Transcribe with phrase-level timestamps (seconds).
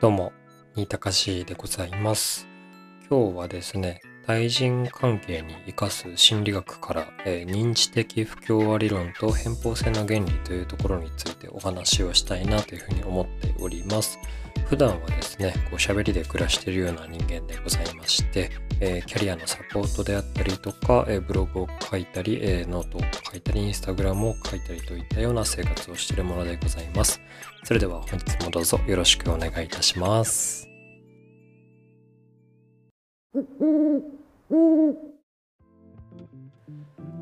[0.00, 0.32] どうも、
[0.74, 2.48] 新高氏でございます。
[3.08, 14.18] 今日はですね、対人関係に生かす心理学から、えー認知的不協和理論と偏方性の原理というところについてお話をしたいなというふうに思っております。
[14.66, 18.50] 普段はですね、こう喋りで暮らしているような人間でございまして、
[18.80, 27.20] えーキャリアのサポートであったりとか、えーブログを書いたり、えーノートを書いたり、インスタグラムを書いたりといったような生活をしているものでございます。
[27.62, 30.66] それでは本日もどうぞよろしくお願いいたします。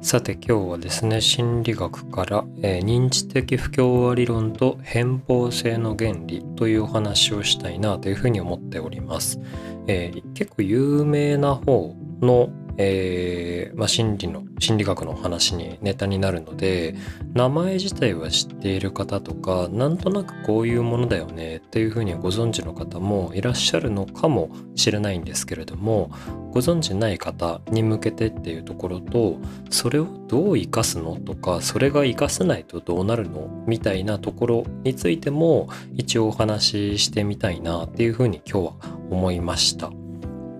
[0.03, 9.39] さて今日はですね心理学から、えー認知的不協和理論と偏方性の原理というお話をしたいなというふうに思っております。
[9.87, 16.95] えー結構有名な方の、えーまあ、心理の心理学の話にネタになるので
[17.35, 26.11] 名前自体は知っている方とかなんとなくこういうものだよねっていうふうにご存知の方もいらっしゃるのかもしれないんですけれども
[26.53, 29.39] ご存知ない方に向けてっていうところと
[29.71, 38.73] それをどう生かすのとかそれが生かせないとどうなるのみたいなところについても一応お話ししてみたいなっていうふうに今日は
[39.11, 39.91] 思いました。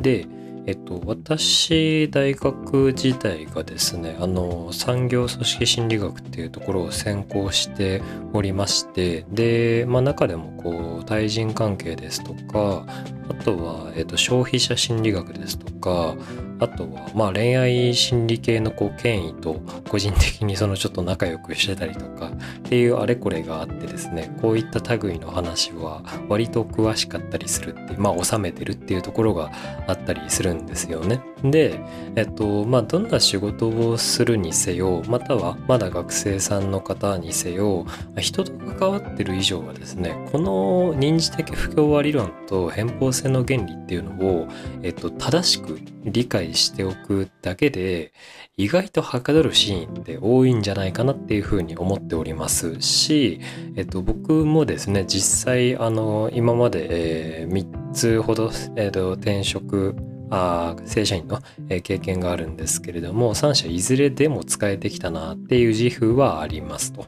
[0.01, 0.27] で
[0.67, 8.01] えっと、私大学時代がですねあの産業組織心理学っていうところを専攻して
[8.33, 12.87] おりましてで、まあ、中でもこう対人関係ですとか
[13.29, 16.15] あとは、えっと、消費者心理学ですとか
[16.63, 29.51] あとは、まあ、恋愛心理系のこう権威と個人的にそのちょっと仲良くしてたりとかっていうあれこれがあってですねこういった類の話は割と詳しかったりするってまあ収めてるっていうところが
[29.89, 31.32] あったりするんですよね。
[31.45, 31.81] で、
[32.17, 37.87] えっとまあ、どんな仕事をするにせよまたはまだ学生さんの方にせよ
[38.19, 44.49] 人と関わってる以上はですねこの認知的不協和理論と偏方性の原理っていうのを、
[44.83, 48.13] えっと、正しく理解しておくだけで
[48.57, 53.41] 意外とはかどるシーンって多いんじゃないかなっていうふうに思っておりますし、
[53.77, 59.97] えっと、僕もですね実際あの今まで、え3つほど、えっと、転職
[60.35, 61.41] あ正社員の、
[61.83, 67.07] 経験があるんですけれども3社いずれでも使えてきたなっていう自負はありますと。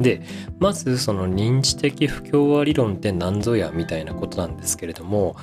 [0.00, 0.22] で
[0.58, 5.36] まずその認知的不協和理論って何ぞやみたいなことなんですけれども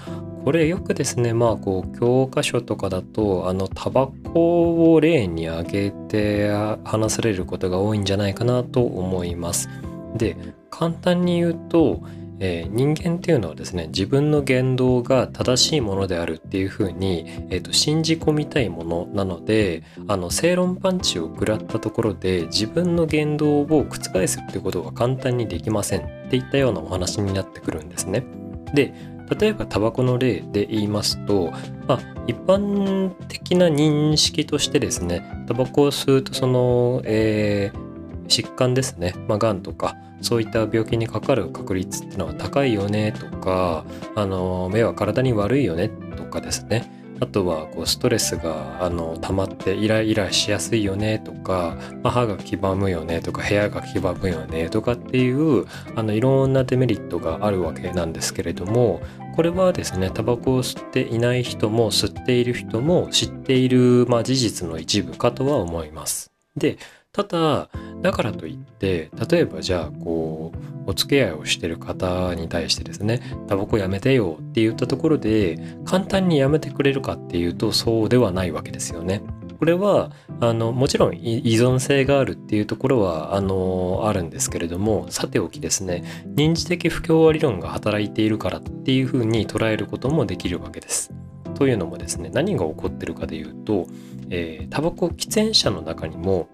[0.43, 6.49] これよくですねまあこう教科書とかだとあのタバコを例に挙げて
[6.83, 9.69] 話されることが多いんじゃないかなと思います。
[10.17, 10.35] で
[10.69, 12.01] 簡単に言うと、
[12.41, 28.25] えー人間っていうのはですね自分の言動が正しいものであるっていうふうに、えーと信じ込みたいものなのであの正論パンチを食らったところで自分の言動を覆すってことが簡単にできませんっていったようなお話になってくるんですね。
[28.73, 28.93] で
[29.39, 31.51] 例えばタバコの例で言いますと、
[31.87, 37.90] まあ、一般的な認識としてですねタバコを吸うとその、えー
[38.31, 59.01] 疾患ですね、まあ、がんとかそういった病気にかかる確率ってのは高いよねとかあの目は体に悪いよねとかですねあとはこうストレスがあの溜まってイライラしやすいよねとか、まあ、歯が黄ばむよねとか部屋が黄ばむよねとかっていうあのいろんなデメリットがあるわけなんですけれども
[59.35, 66.31] これはですねタバコを吸っていない人も吸っている人も知っている、まあ、事実の一部かとは思います。
[66.57, 66.77] で
[67.11, 67.69] ただ
[68.01, 70.53] だからといって例えばじゃあこ
[70.85, 79.21] うお付き合いをしてる方に対してですねタバコやめてよって言ったところで簡単にやめてくれるかっていうとそうではないわけですよね。
[79.59, 91.13] これはあのもちろん依存性があるっていうところはあのあるんですけれどもさておきですね認知的不協和理論が働いているからっていうふうに捉えることもできるわけです。
[91.53, 93.85] というのもですね何が起こってるかでいうと、
[94.31, 96.47] えータバコ喫煙者の中にも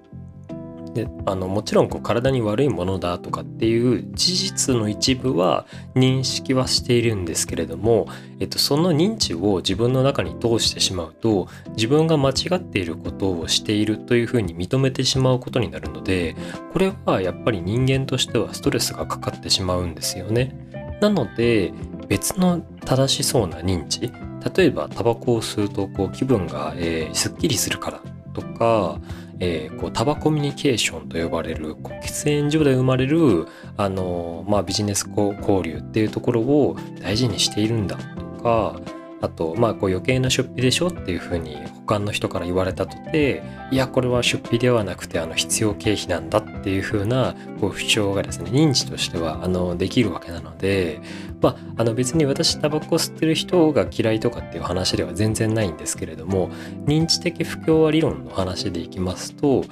[0.98, 8.08] であのもちろんこう体に悪いものだとかっていう事実の一部は認識はしているんですけれども、
[8.40, 16.36] えっと、その認知を自分の中に通してしまうと自分が間違っていることをしているというふうに認めてしまうことになるので
[16.74, 20.56] これはやっぱり人間としてはストレスがかかってしまうんですよね。
[21.00, 21.72] なので
[22.08, 24.12] 別の正しそうな認知
[24.56, 28.02] 例えばタバコを吸うとこう気分が、えーすっきりするから
[28.34, 29.00] とか、
[29.40, 33.48] えーこうタバコミュニケーションと呼ばれる喫煙所で生まれる
[33.78, 38.80] あの、まあ、ビジネス交流っていうところを大事にしているんだとか
[39.22, 51.02] あとまあこう余計な出費でしょっていうふうに他の人から言われたとていやこれは出費ではなくてあの必要経費なんだっていうふうなこう主張がですね認知としてはあのできるわけなので
[51.42, 56.50] まああの別に私タバコ吸ってる人が嫌いとかっていう話では全然ないんですけれども
[56.86, 59.66] 認知的不協和理論の話でいきますと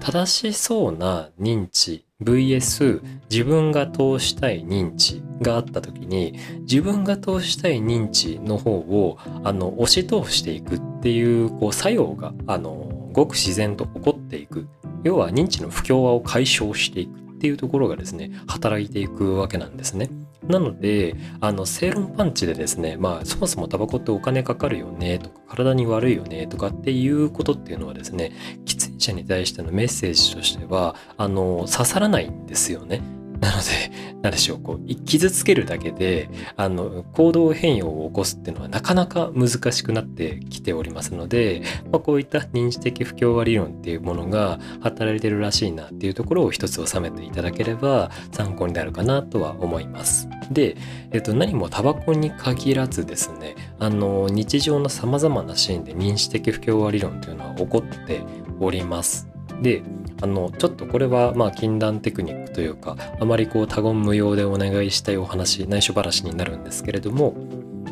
[0.00, 14.68] 正しそうな認知 VS 自分が通したい認知があった時に自分が通したい認知の方をあの押し通していくっていうこう作用があのごく自然と起こっていく
[15.02, 20.08] 要は認知の不協和を解消していくっていうところがですね働いていくわけなんですね。
[20.48, 28.32] なのであの正論パンチでですねまあそもそもタバコってお金かかるよねとか体に悪いよねとかっていうことっていうのはですね
[28.66, 33.02] 喫者に対してのメッセージとしてはあの刺さらないんですよね。
[33.44, 33.64] なので、
[34.22, 41.62] 何でしょう、こう、傷つけるだけで、あの、行動変容を起こすっていうのはなかなか難しくなってきておりますので、
[41.92, 50.28] まあ、こういった認知的不協和理論っていうものが働いてるらしいなっていうところを一つ収めていただければ参考になるかなとは思います。
[50.50, 50.76] で、
[51.10, 58.22] えっと、何もタバコに限らずですね、あの、日常の様々なシーンで認知的不協和理論というのは起こって
[58.58, 59.28] おります。
[59.60, 59.82] で、
[60.22, 67.34] あのちょっとこれはまあ禁断テクニックというかあまりこう他言無用でお願いしたいお話内緒話になるんですけれども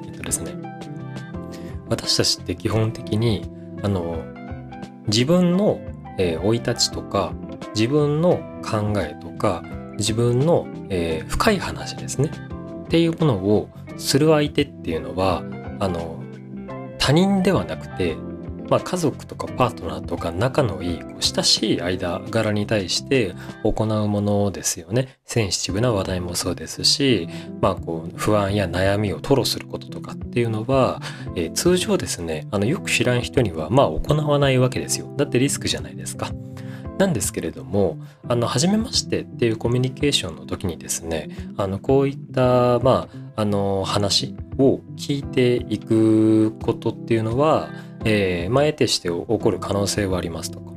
[0.06, 0.54] えっとですね
[1.88, 3.50] 私たちって基本的に
[3.82, 4.24] あの
[5.08, 5.80] 自分の
[6.16, 7.34] 生、えー、い立ちとか
[7.74, 9.62] 自分の考えとか
[9.98, 12.30] 自分の、えー、深い話ですね
[12.84, 13.68] っていうものを
[13.98, 15.42] する相手っていうのは
[15.82, 16.22] あの
[16.98, 18.16] 他人ではなくて
[18.70, 23.34] まあ、家族とかパートナーとか仲のいい親しい間柄に対して
[23.64, 25.18] 行うものですよね。
[25.26, 27.28] センシティブな話題もそうですし、
[27.60, 31.02] まあ、こう不安や悩みを吐露することとかっていうのは、
[31.36, 35.12] えー、通常ですねあのよく知らん人にはまあ行わないわけですよ。
[35.18, 36.30] だってリスクじゃないですか。
[37.02, 47.70] なんですけれども、あの、初めましてっていうコミュニケーションの時にですね、あの、こういった、まあ、あの、話を聞いていくことっていうのは、
[48.04, 50.72] えー、まあ、得てして起こる可能性はありますとか。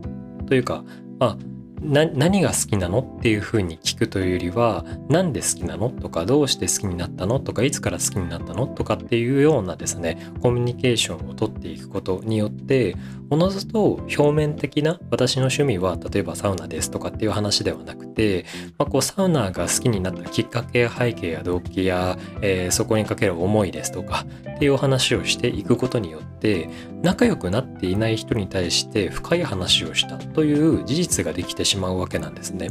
[0.48, 0.83] というか、
[1.19, 1.38] まあ、
[1.81, 12.95] 何が好きなのっていうふうに聞くというよりは何で好きなのとかどうして好きになったのとかいつから好きになったのとかっていうようなですねコミュニケーションをとっていくことによって
[13.30, 18.45] おのずと表面的な私の趣味は例えばサウナですとかっていう話ではなくて、
[18.78, 24.25] まあ、こうサウナが好きになったきっかけや背景や動機や、えー、そこにかける思いですとか
[24.56, 26.69] っていう話をしていくことによって
[27.01, 32.69] 仲良くなっていない人に対して深い話をしたという事実ができてしまうわけなんですね。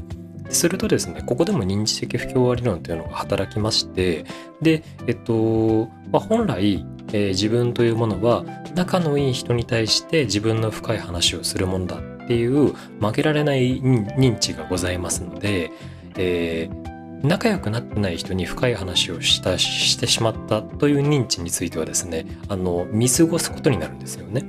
[0.51, 4.25] するとですね、ここでも認知的不協和理論というのが働きまして、
[4.63, 8.45] で、えっと、まあ、本来、えー、自分というものは
[8.75, 15.71] 仲のいい人に対して自分の深い話をするものだっていう負けられない認知がございますので、
[16.17, 24.45] えー、仲良くなってない人に深い話をしたしてしまったという認知についてはですねあの見過ごすことになるんですよね。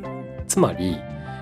[0.48, 0.98] つまり、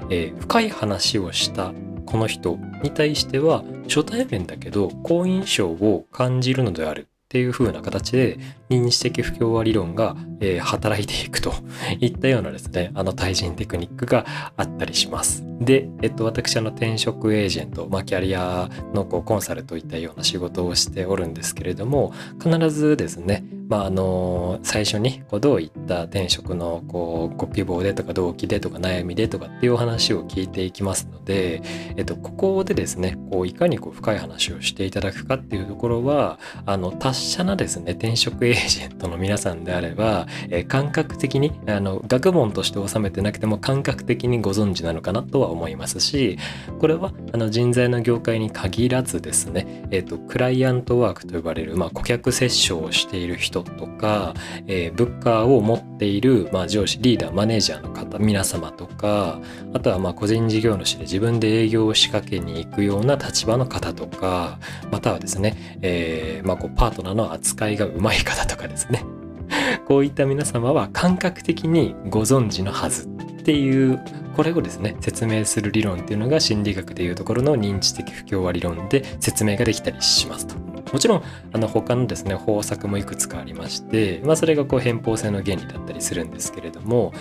[0.10, 1.74] えー、深い話をした
[2.14, 8.38] この人に対しては初対面だけど好印象を感じるのであるっていう風な形で
[8.70, 11.52] 認知的不協和理論が、えー、働いていくと
[12.00, 15.44] いったようなですね、あの対人テクニックがあったりします。
[15.60, 31.64] で、えっと、私、あの、転職エージェント、まあ、キャリアのこうコンサルといったような仕事をしておるんですけれども、必ずですね、まあ、あの、最初にこうどういった転職のこうご希望でとか動機でとか悩みでとかっていうお話を聞いていきますので、
[31.98, 46.38] えっと、ここでですね、こういかにこう深い話をしていただくかっていうところは、あの、達者なですね、転職エージェントの皆さんであれば、え、感覚的に、あの、学問として収めてなくても感覚的にご存知なのかなとは思いますし
[46.80, 54.34] これはあの人材の業界に限らずですね、えーと、クライアントワークと呼ばれる、まあ、顧客接触をしている人とか、
[54.68, 59.40] えー、物価を持っている、まあ、上司リーダーマネージャーの方皆様とか
[59.74, 64.60] あとはまあ個人事業主で自分で営業を仕掛けに行くような立場の方とか
[64.92, 69.04] またはですね、えーまあ、こうパートナーの扱いがうまい方とかですね
[69.88, 74.00] こういった皆様は感覚的にご存知のはずっていう
[74.36, 80.73] これをですね説明する理論っていうのが心理学でいうところの認知的不協和理論で説明ができたりしますと。
[80.94, 87.12] もちろんあの他のですね方策もいくつかありまして、まあ、それがこう偏方性の原理だったりするんですけれども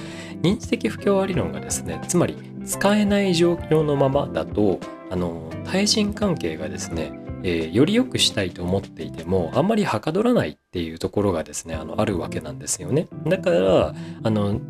[0.43, 4.79] 認知的不協和理論がですねつまり使えない状況のままだと
[5.11, 13.09] あの対人関係がですねえー、より良くしたいと思っていてもあんまりはかどらないっていうところがですねあのあるわけなんですよね。
[13.27, 14.61] だからあの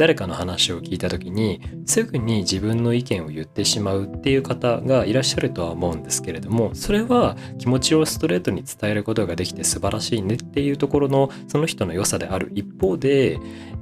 [0.00, 12.50] 誰かの話を聞いた時にすぐに自分の意見を言ってしまうっていう方がいらっしゃるとは思うんですけれどもそれは気持ちをストレートに伝えることができて素晴らしいねっていうところのその人の良さである。
[12.54, 13.38] 一方で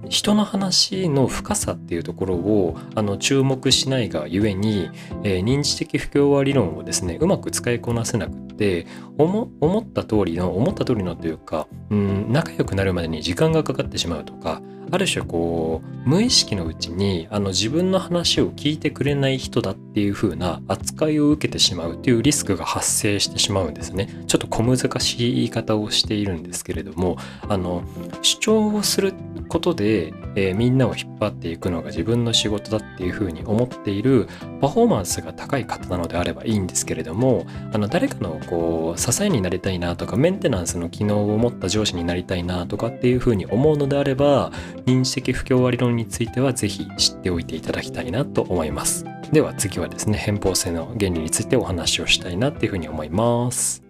[0.09, 4.91] 人の話の深さっていうところをあの注目しないがゆえに、
[5.23, 9.49] えー、認知的不協和理論をですねうまく使いこなせなくって思
[9.79, 14.61] った通りの思った通りのというか、うん、仲良くなるまでに時間がかかってしまうとか
[14.91, 24.09] ある種こう無意識のうちにあの自分の話を聞いてくれない人だっていう風な扱いを受けてしまうというリスクが発生してしまうんですね。
[24.27, 27.83] ちょっと小難しい言い方をしているんですけれどもあの
[28.23, 29.13] 主張をするっ
[29.49, 34.29] ことで、えー、みんなを引っ張っていくのが自分の仕事だっていう風に思っている
[34.61, 44.53] パフォーマンスが高い方なのであればいいんですけれどもあの誰かのこう支えになりたいなとかメンテナンスの機能を持った上司になりたいなとかっていう風に思うのであれば
[44.87, 49.05] 認知的不協和理論についてはぜひ知っておいていただきたいなと思います。
[49.33, 53.88] では次はですね、偏方性の原理についてお話をしたいなっていうふうに思います。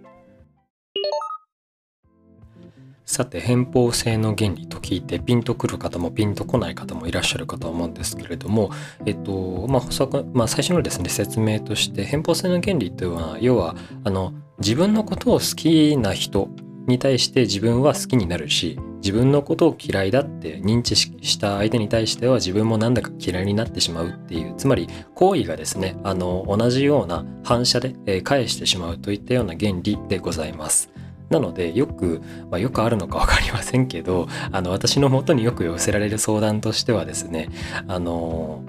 [3.08, 8.70] さて偏方性の原理と聞いてピンとくる方もピンとこない方もいらっしゃるかと思うんですけれども、
[9.06, 16.50] えっとまあ、補足まあ、最初のですね説明として偏方性の原理というのは要はあの自分のことを好きな人
[16.86, 30.90] に対して自分は好きになるし自分のことを嫌いだって認知した相手に対しては自分もなんだか嫌いになってしまうっていうつまり行為がですねあの同じような反射で、返してしまうといったような原理でございます。
[31.30, 37.48] なのでよく、まあ、よくあるのか分かりませんけどあの私のもとによく寄せられる相談としてはですね
[37.86, 38.62] あの、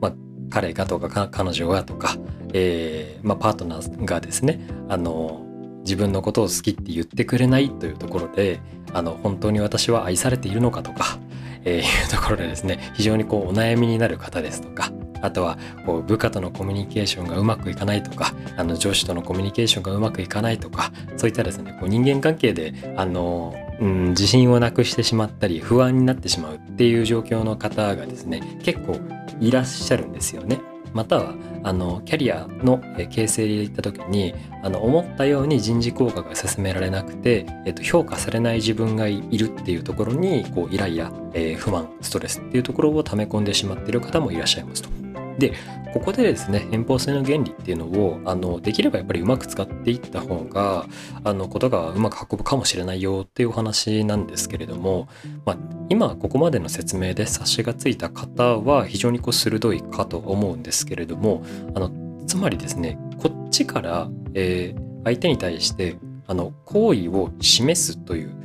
[0.00, 0.14] まあ、
[0.50, 2.16] 彼がとか彼女がとか、
[2.54, 5.44] えーまあ、パートナーがですねあの
[5.80, 8.60] 自分のことを好きって言ってくれないというところで
[8.92, 11.18] あの本当に私は愛されているのかとか、
[11.64, 28.98] えー、いうところでですね非常にこうお悩みになる方ですとかあとはこう部下とのコミュニケーションがうまくいかないとかあの上司とのコミュニケーションがうまくいかないとかそういったですねこう人間関係であの、うん、自信をなくしてしまったり不安になってしまうっていう状況の方がですね結構
[29.40, 30.60] いらっしゃるんですよね。
[30.92, 31.34] または
[31.64, 45.07] あのキャリアの形成でいった時にあの思ったように人事効果が進められなくて、えっと、評価されない自分がいるっていうところにこうイライラ、えー、不満ストレスっていうところを溜め込んでしまっている方もいらっしゃいますと。
[45.38, 45.52] で
[45.92, 50.86] ここでですね偏方性の原理っていうのをあのできればやっぱりうまく使っていった方が
[51.24, 55.08] あのことがうまく運ぶかもしれないよっていうお話なんですけれども、
[55.46, 55.56] まあ、
[55.88, 61.42] 今ここまでの説明で察しがついた方は非常にこう鋭いかと思うんですけれども
[61.74, 61.90] あの
[62.26, 68.38] つまりですねこっちから、えー、相手に対してあの好意を示すという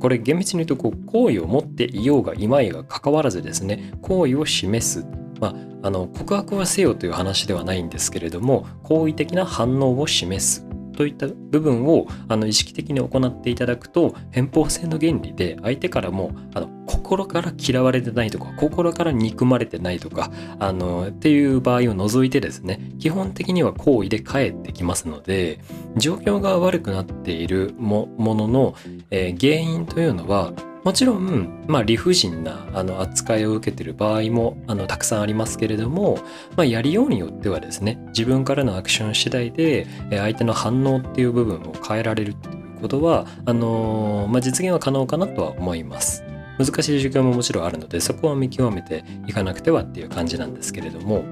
[0.00, 5.06] これ厳密に言うとこう好意を持っていようがいまいが関わらずですね好意を示す。
[5.40, 5.54] まあ、
[5.86, 10.66] あの告白はせよという話ではないんですけれども好意的な反応を示す
[10.96, 25.60] といった部分をあの意識的に行っていただくと偏方性の原理で相手からもあの心から嫌われてないとか心から憎まれてないとかあのっていう場合を除いてですね基本的には好意で返ってきますので
[25.96, 28.74] 状況が悪くなっているものの、
[29.10, 30.52] えー、原因というのは
[30.86, 36.20] もちろん、まあ、理不尽なあの扱いを受けている場合もあのたくさんありますけれども、
[36.54, 46.22] まあ、やりようによってはですね自分からのアクション次第で相手の反応っていう部分を変えられるということはあの、まあ、実現は可能かなとは思います。
[46.56, 51.24] 難しい授業ももちろんあるのでそこは見極めていかなくてはっていう感じなんですけれども、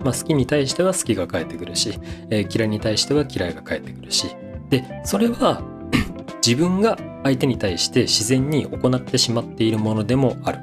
[0.00, 4.34] まあ、好きに対しては好きが返ってくるし、えー、嫌いに対しては嫌いが返ってくるし
[4.70, 5.62] でそれは
[6.46, 10.60] 自分が相手に対して自然に行ってしまっているものでもある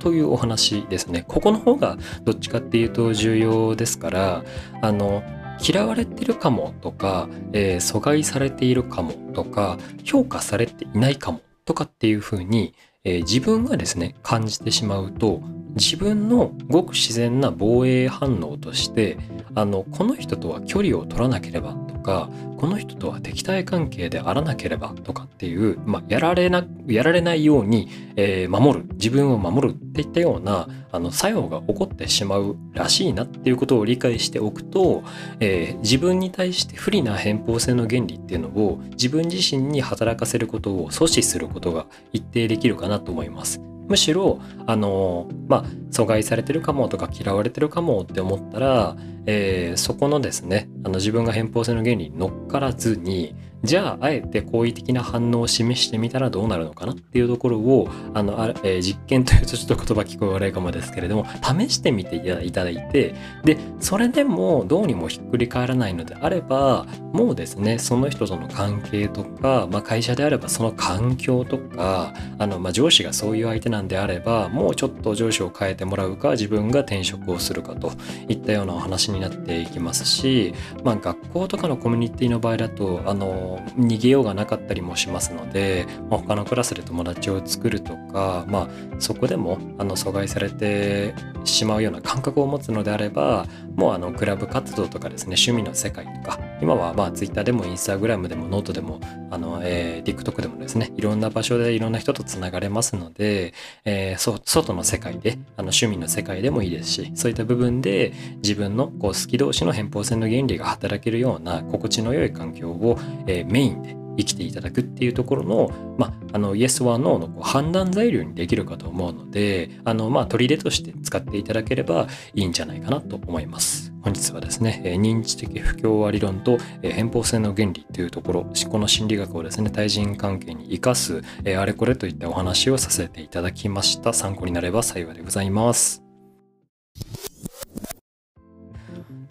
[0.00, 1.24] というお話ですね。
[1.26, 4.44] ここの方がどっちかっていうと重要ですから
[4.80, 5.22] あの
[5.64, 15.40] 嫌われてるかもとか、えー、阻害されているかもとか評価されていないかもとかっていうふうに、えー、自分がですね感じてしまうと
[15.76, 19.18] 自分のごく自然な防衛反応として
[19.54, 22.28] あのこの人とは距離を取らなければとか
[22.58, 35.02] この人とは敵対関係であらなければとかっていう、まあ、やられなやられないように、えー、守る自分を守るっていったようなあの作用が起こってしまうらしいなっていうことを理解しておくと、
[35.40, 43.71] えー、自分に対して不利な偏方性の原理っていうのを自分自身に働かせることを阻止することが一定できるかなと思います。
[43.92, 48.96] むしろあのまあ阻害されてるかもとか嫌われてるかもって思ったら、
[49.26, 63.14] えー、そこのですねあの自分が偏方性の原理に乗っからずにじゃああえて好意的な反応を示してみたらどうなるのかなっていうところをあのあ、えー、実験というとちょっと言葉聞こえ悪いかもですけれども 試してみていただいて
[63.44, 77.92] でそれでもどうにもひっくり返らないのであればもうですねその人との関係とか、まあ、会社であればその環境とかあの、まあ、上司がそういう相手なんであればもうちょっと上司を変えてもらうか自分が転職をするかと
[78.28, 80.52] いったようなお話になっていきますし、
[80.82, 88.68] まあ、学校とかのコミュニティの場合だとあの逃げようがなかったりもしますので、まあ、他のクラスで友達を作るとか、まあ、
[88.98, 99.00] そこでもあの疎外されてしまうような感覚を持つのであればもうあのクラブ活動とかですね趣味の世界とか今はまあ Twitter でも Instagram でもノートでも
[99.30, 123.92] あの、えー、TikTok でもですねいろんな場所でいろんな人とつながれますので、えー、外の世界であの趣味の世界でもいいですしそういった部分で自分のこう好き同士の返報性の原理が働けるような心地の良い環境を、えー、メインで生きていただくっていうところの、まあ、あの、イエスはノーのこう判断材料にできるかと思うので、あの、まあ、取り入れとして使っていただければいいんじゃないかなと思います。
[124.02, 134.12] 本日はですね、認知的不協和理論と偏方性の原理というところ、この心理学をですね、対人関係に生かす、あれこれといったお話をさせていただきました。
[134.12, 136.01] 参考になれば幸いでございます。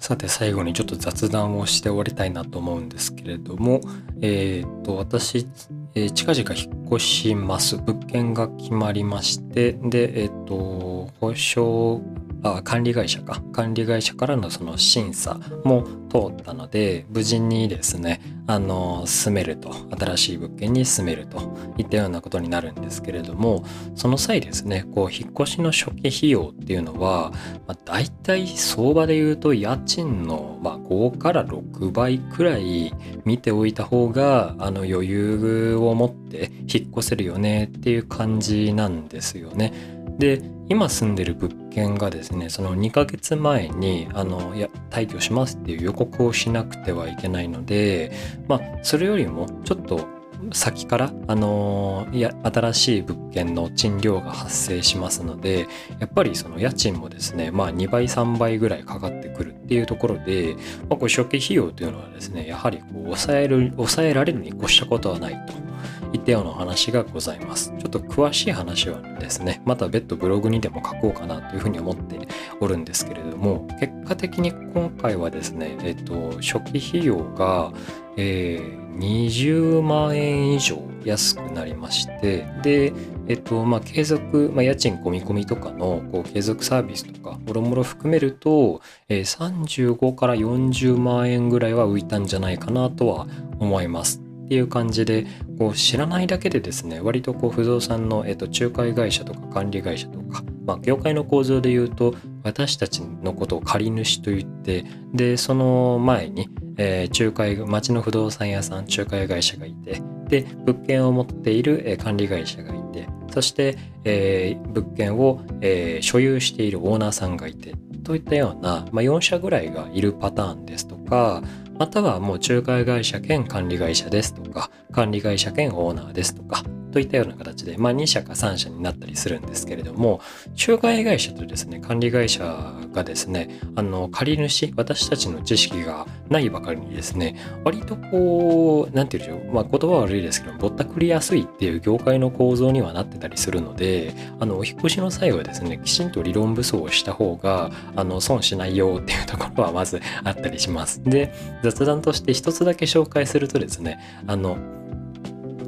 [0.01, 3.81] さて最後にちょっと雑談をして終わりたいなと思うんですけれども、
[4.19, 5.47] えっ、と、私、
[5.93, 7.77] えー、近々引っ越します。
[7.77, 12.01] 物件が決まりまして、で、えっ、と、保証
[12.43, 13.41] あ管理会社か。
[13.53, 19.73] 管理会社からのその審査も通ったので無事にですねあの住めると。
[19.97, 21.51] 新しい物件に住めると。
[21.77, 23.63] いったようなことになるんですけれども
[23.95, 27.31] その際ですねこう引っ越しの初期費用っていうのは、
[27.67, 32.93] まあ、大体相場で言うと家賃の、まあ、5から6倍くらい
[33.25, 40.00] 見ておいた方があの余裕を持って引っ越せるよねっていう感じなんですよね。
[40.17, 48.11] で今住んでる物件がですねその2ヶ月前にあのいや退去しますっていう予告をしなくてはいけないので
[48.47, 50.07] まあそれよりもちょっと
[50.53, 55.67] 先からあのいや新しい物件の賃料が発生しますので
[55.99, 60.55] やっぱりその家賃もですねまあ2倍3倍ぐらいかかってくるっていうところで、
[60.89, 65.70] まあ、こう初期費用というのはですねやはりこう抑える抑えられるに越したことはないと。
[66.13, 67.73] いったようなお話がございます。
[67.79, 72.19] ちょっと詳しい話はですね、また別途ブログにでも書こうかなというふうに思って
[72.59, 77.71] おるんですけれども、結果的に今回はですね、えっと、初期費用が、
[78.17, 82.93] えー、20万円以上安くなりまして、で、
[83.27, 93.27] えっと、まあ、継続、まあ、家賃込み込みとかのこう継続サービスとか、もろもろ含めると、えー、35から40万円ぐらいは浮いたんじゃないかなとは
[93.59, 94.20] 思います。
[94.51, 104.83] っていう感じでこう知らないだけでですね割とこう不動産の、えっと、仲介会社とか管理会社とか、まあ、業界の構造で言うと私たちのことを借り主と言って
[105.13, 121.41] でその前に、え、仲介町の不動産屋さん仲介会社がいてで物件を持っている、え、管理会社がいてそして、え、物件を、え、所有しているオーナーさんがいてといったような、まあ、4社ぐらいがいるパターンですとか
[121.81, 126.61] またはもう仲介会社兼管理会社ですとか、管理会社兼オーナーですとか、
[126.91, 130.21] といったような形で、まあ、2社か3社になったりするんですけれども、
[130.67, 151.01] 仲介会社とですね、管理会社がですね、あの、借り主、私たちの知識がないばかりにですね、割とこう、なんていうんでしょう、まあ、言葉悪いですけど、ぼったくりやすいっていう業界の構造にはなってたりするので、あの、お引越しの際はですね、きちんと理論武装をした方が、あの、損しないよっていうところはまずあったりします。
[151.03, 154.57] で、雑談として一つだけ紹介するとですね、あの、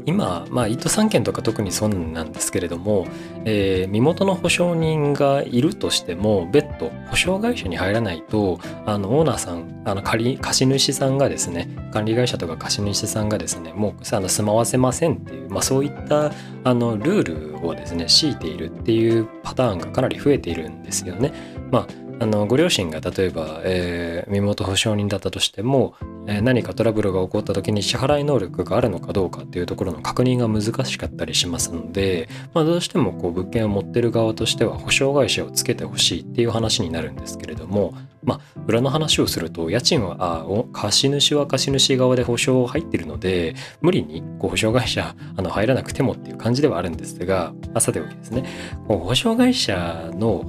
[0.06, 3.08] 今、まあ、1都3県とか特にそうなんですけれども、
[3.46, 16.32] えー、身元の保証人がいるとしても別途保証会社に入らないとあのオーナーさんあの借貸主さんがですね管理会社とか貸主さんがですねもうあの住まわせませんっていう、まあ、そういった
[16.64, 21.34] あのルールをですね強いているっていうパターンがかなり増えているんですよね。
[21.72, 25.96] まああのご両親が例えば、えー、身元保証人だったとしても、
[26.28, 48.46] えー、何かトラブルが起こった時に支払い能力があるのかどうかっていうところの確認が難しかったりしますので、まあ、どうしてもこう物件を持ってる側としては保証会社をつけてほしいっていう話になるんですけれども、まあ、裏の話をすると家賃はあ貸主は貸主側で保証入ってるので無理にこう保証会社あの入らなくてもっていう感じではあるんですがあ、さておきですね。
[48.88, 50.44] こう保証会社の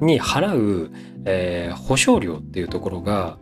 [0.00, 0.90] に払う、
[1.24, 3.38] えー保証料っていうところが、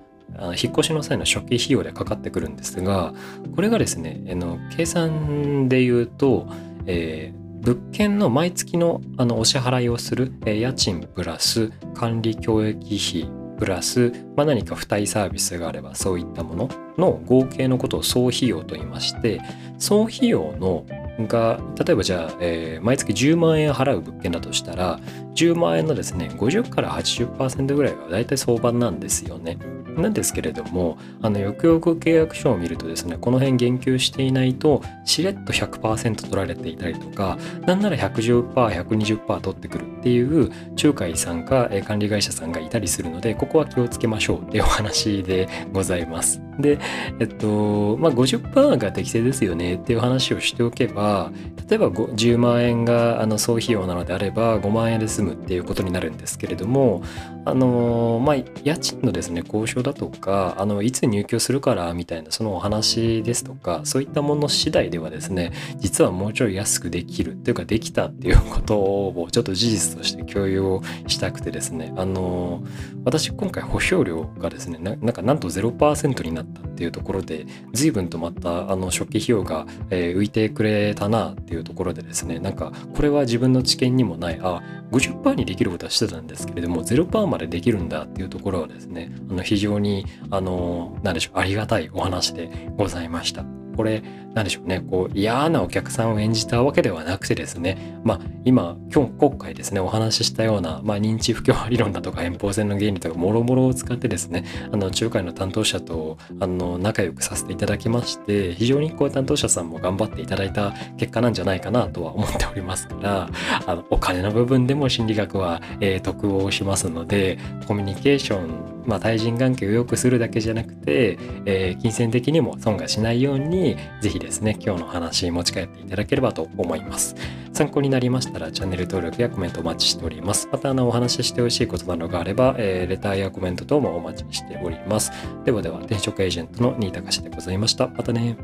[0.62, 3.14] 引っ越しの際の初期費用でかかってくるんですが、
[3.54, 6.48] これがですね、あの計算で言うと、
[6.86, 19.40] えー物件の毎月のあのお支払いをする、えー家賃プラス管理教育費プラス、まあ、何か付帯サービスがあればそういったものの合計のことを総費用と言いまして
[19.78, 20.86] 総費用の
[21.26, 24.98] が例えばじゃあ、えー毎月10万円払う物件だとしたら
[25.34, 29.58] 10万円のですね50から80%ぐらいが大体相場なんですよね。
[29.96, 40.50] なんですけれどもあのよくよく契約書を見るとですねこの辺言及していないとしれっと100%取られていたりとかなんなら 110%120% 取ってくるっていう
[40.80, 46.47] 仲介さんか管理会社さんがいたりするのでここは気をつけましょうっていうお話でございます。
[46.58, 46.78] で
[47.20, 51.30] えっとまあ50%が適正ですよねっていう話をしておけば
[51.68, 57.02] 例えば10万円があの総費用なのであれば5万円で済むっていうことになるんですけれども
[57.44, 72.62] あのまあ家賃のですね交渉だとかあのいつ入居するからみたいなそのお話ですとかそういったもの次第ではですね実はもうちょい安くできるっていうかできたっていうことをちょっと事実として共有をしたくてですねあの
[73.04, 93.44] 私今回保証料がですねななんかなんと0%になったっていうところで随分とまたあの初期費用が、え浮いてくれたなっていうところでですねなんかこれは自分の知見にもないあ50%にできることはしてたんですけれども0%までできるんだっていうところはですねあの非常にあの何でしょうありがたいお話でございました。
[93.76, 94.02] これ
[94.38, 94.80] なんでしょうね。
[94.80, 97.98] こう嫌なお客さんを演じたわけではなくてですね。
[98.04, 99.80] まあ今今日今回ですね。
[99.80, 104.44] お話ししたような、まあ、認知不協和理論だとか遠方線の原理とかもろもろを使ってですね。
[104.72, 113.28] あの仲介の担当者とあの仲良くさせていただきまして非常にこう担当者さんも頑張っていただいた結果なんじゃないかなとは思っておりますから
[113.66, 124.56] あのお金の部分でも心理学は、えー得をしますのでコミュニケーション、まあ、対人関係を良くするだけじゃなくて、えー金銭的にも損がしないようにぜひですねですね。
[124.60, 127.16] 今日の話持ち帰っていただければと思います。
[127.52, 130.48] 参考になりましたらチャンネル登録やコメントお待ちしております。
[130.52, 135.10] またあのお話ししてほしいことなどがあれば、えーレターやコメント等もお待ちしております。
[135.44, 137.88] ではでは転職エージェントの新高志でございました。
[137.88, 138.36] またね